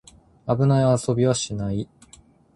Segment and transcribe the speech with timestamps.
[0.47, 1.87] 危ない遊びはしない